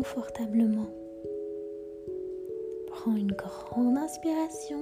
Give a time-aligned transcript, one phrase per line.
[0.00, 0.88] confortablement.
[2.86, 4.78] Prends une grande inspiration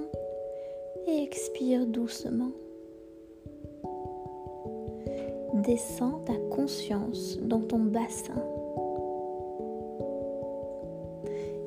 [1.07, 2.51] et expire doucement.
[5.55, 8.41] Descends ta conscience dans ton bassin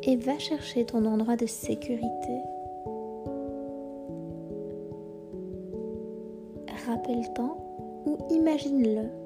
[0.05, 2.39] et va chercher ton endroit de sécurité.
[6.87, 7.59] Rappelle-t'en
[8.07, 9.22] ou imagine-le.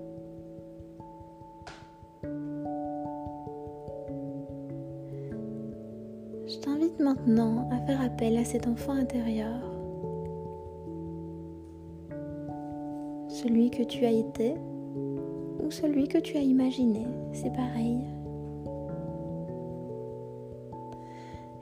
[7.06, 9.60] Maintenant à faire appel à cet enfant intérieur.
[13.28, 14.54] Celui que tu as été
[15.62, 17.98] ou celui que tu as imaginé, c'est pareil.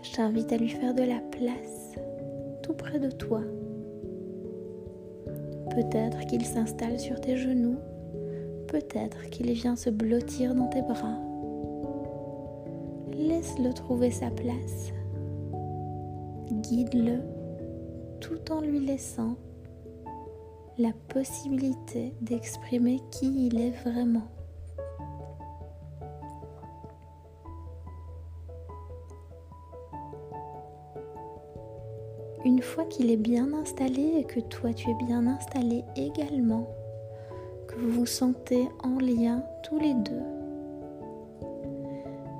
[0.01, 1.93] Je t'invite à lui faire de la place
[2.63, 3.43] tout près de toi.
[5.71, 7.77] Peut-être qu'il s'installe sur tes genoux,
[8.69, 11.19] peut-être qu'il vient se blottir dans tes bras.
[13.13, 14.95] Laisse-le trouver sa place.
[16.51, 17.21] Guide-le
[18.21, 19.37] tout en lui laissant
[20.79, 24.29] la possibilité d'exprimer qui il est vraiment.
[32.45, 36.69] Une fois qu'il est bien installé et que toi tu es bien installé également,
[37.69, 40.23] que vous vous sentez en lien tous les deux,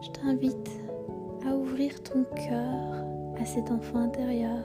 [0.03, 0.71] je t'invite
[1.47, 4.65] à ouvrir ton cœur à cet enfant intérieur.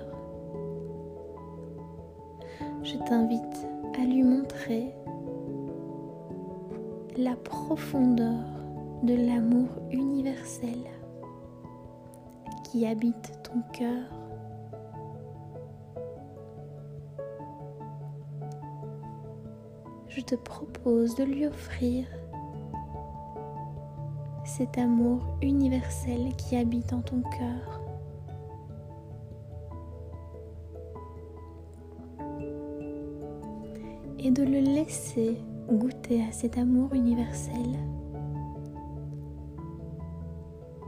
[2.84, 3.68] Je t'invite
[4.00, 4.94] à lui montrer
[7.18, 8.46] la profondeur
[9.04, 10.80] de l'amour universel
[12.64, 14.20] qui habite ton cœur
[20.20, 22.06] je te propose de lui offrir
[24.44, 27.79] cet amour universel qui habite en ton cœur.
[34.22, 35.38] Et de le laisser
[35.70, 37.78] goûter à cet amour universel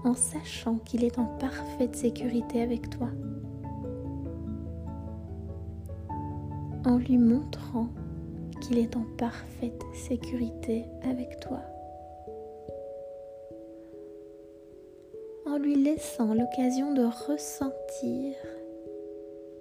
[0.03, 3.07] en sachant qu'il est en parfaite sécurité avec toi.
[6.85, 7.87] En lui montrant
[8.61, 11.61] qu'il est en parfaite sécurité avec toi.
[15.45, 18.35] En lui laissant l'occasion de ressentir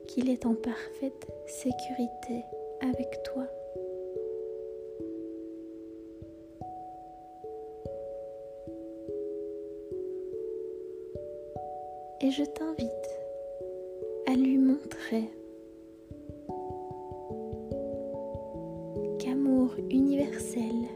[0.08, 2.44] qu'il est en parfaite sécurité
[2.80, 3.46] avec toi.
[12.22, 12.90] Et je t'invite
[14.26, 15.30] à lui montrer
[19.90, 20.88] universel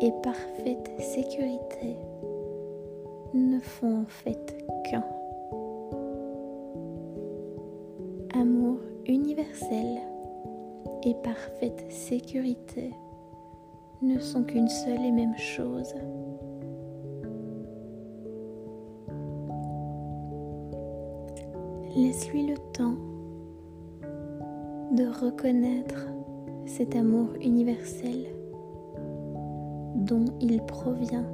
[0.00, 1.96] et parfaite sécurité
[3.34, 5.04] ne font en fait qu'un.
[8.34, 10.00] Amour universel
[11.04, 12.92] et parfaite sécurité
[14.02, 15.94] ne sont qu'une seule et même chose.
[21.96, 22.96] Laisse-lui le temps
[24.90, 26.08] de reconnaître
[26.66, 28.26] cet amour universel
[29.94, 31.24] dont il provient.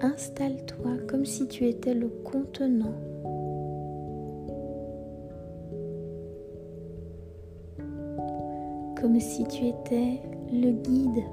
[0.00, 2.94] Installe-toi comme si tu étais le contenant.
[9.00, 10.20] Comme si tu étais
[10.52, 11.24] le guide.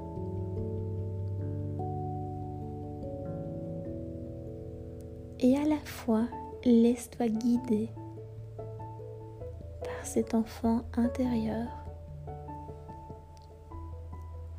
[5.40, 6.24] Et à la fois,
[6.64, 7.90] laisse-toi guider
[10.02, 11.66] cet enfant intérieur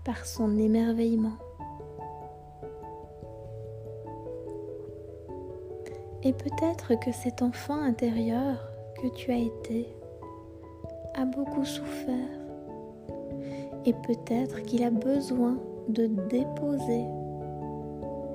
[0.04, 1.38] par son émerveillement.
[6.24, 8.58] Et peut-être que cet enfant intérieur
[9.02, 9.88] que tu as été
[11.16, 12.16] a beaucoup souffert.
[13.86, 15.58] Et peut-être qu'il a besoin
[15.90, 17.06] de déposer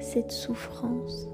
[0.00, 1.28] cette souffrance.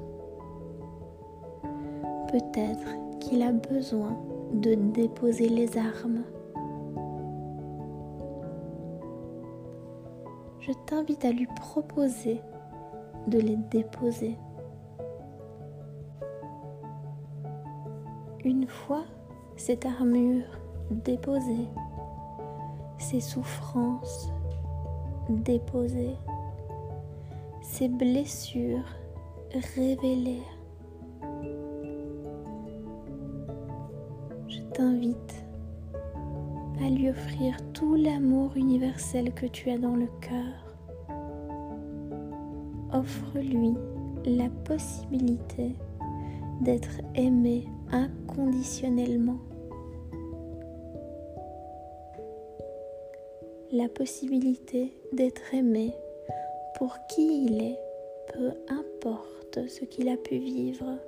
[2.28, 4.16] Peut-être qu'il a besoin
[4.52, 6.24] de déposer les armes.
[10.60, 12.40] Je t'invite à lui proposer
[13.28, 14.36] de les déposer.
[18.44, 19.04] Une fois
[19.56, 20.44] cette armure
[20.90, 21.68] déposée,
[22.98, 24.30] ces souffrances
[25.28, 26.16] déposées,
[27.62, 28.84] ces blessures
[29.74, 30.42] révélées,
[34.78, 35.44] t'invite
[36.80, 40.68] à lui offrir tout l'amour universel que tu as dans le cœur.
[42.92, 43.74] offre-lui
[44.24, 45.74] la possibilité
[46.60, 49.38] d'être aimé inconditionnellement.
[53.72, 55.92] La possibilité d'être aimé
[56.76, 57.78] pour qui il est,
[58.32, 60.98] peu importe ce qu'il a pu vivre.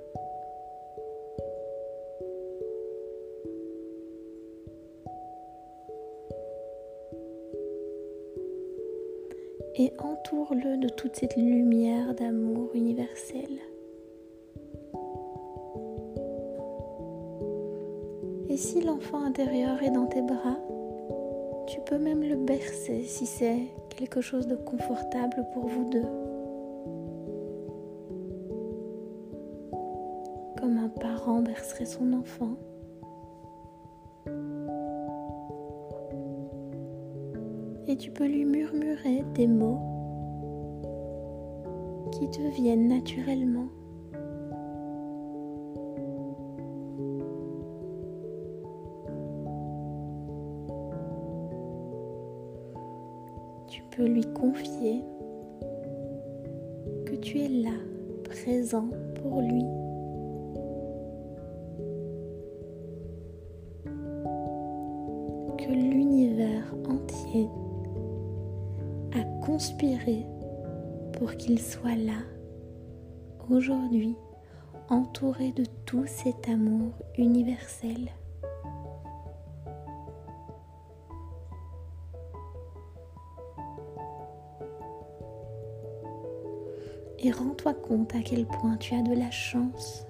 [9.75, 13.59] Et entoure-le de toute cette lumière d'amour universel.
[18.49, 20.57] Et si l'enfant intérieur est dans tes bras,
[21.67, 23.59] tu peux même le bercer si c'est
[23.95, 26.01] quelque chose de confortable pour vous deux.
[30.59, 32.57] Comme un parent bercerait son enfant.
[37.91, 39.81] Et tu peux lui murmurer des mots
[42.13, 43.67] qui te viennent naturellement.
[53.67, 55.03] Tu peux lui confier
[57.05, 57.77] que tu es là,
[58.23, 59.65] présent pour lui.
[65.57, 67.49] Que l'univers entier
[69.41, 70.25] conspirer
[71.13, 72.21] pour qu'il soit là,
[73.49, 74.15] aujourd'hui,
[74.89, 78.11] entouré de tout cet amour universel.
[87.23, 90.05] Et rends-toi compte à quel point tu as de la chance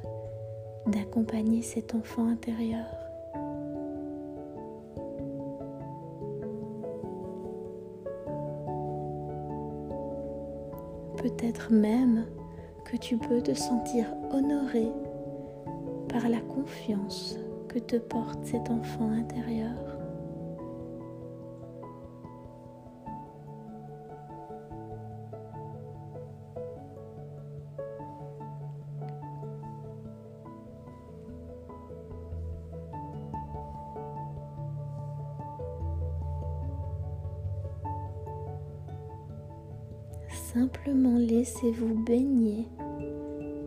[0.88, 3.00] d'accompagner cet enfant intérieur.
[11.69, 12.25] Même
[12.86, 14.88] que tu peux te sentir honoré
[16.09, 17.38] par la confiance
[17.68, 20.00] que te porte cet enfant intérieur.
[40.53, 42.68] Simplement laissez-vous baigner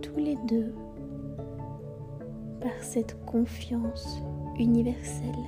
[0.03, 0.75] tous les deux
[2.61, 4.21] par cette confiance
[4.59, 5.47] universelle,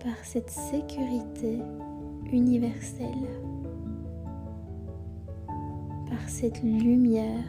[0.00, 1.60] par cette sécurité
[2.32, 3.28] universelle,
[6.10, 7.44] par cette lumière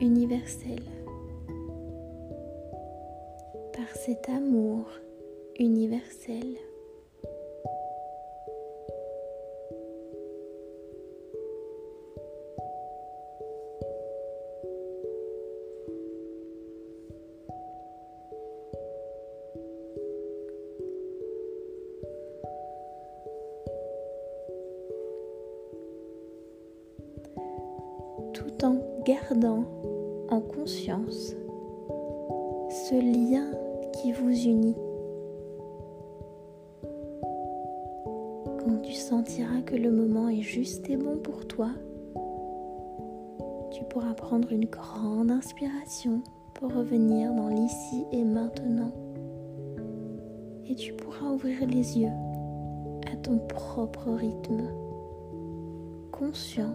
[0.00, 0.84] universelle,
[3.72, 4.84] par cet amour
[5.58, 6.69] universel.
[29.10, 29.64] Gardant
[30.28, 31.34] en conscience
[32.68, 33.50] ce lien
[33.92, 34.76] qui vous unit.
[38.44, 41.70] Quand tu sentiras que le moment est juste et bon pour toi,
[43.72, 46.22] tu pourras prendre une grande inspiration
[46.54, 48.92] pour revenir dans l'ici et maintenant.
[50.68, 52.12] Et tu pourras ouvrir les yeux
[53.12, 54.68] à ton propre rythme,
[56.12, 56.74] conscient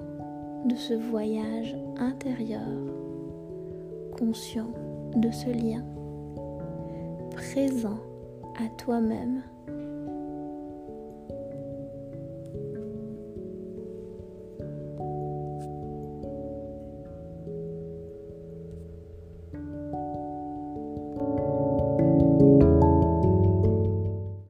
[0.66, 2.68] de ce voyage intérieur,
[4.18, 4.72] conscient
[5.16, 5.84] de ce lien,
[7.32, 8.00] présent
[8.58, 9.44] à toi-même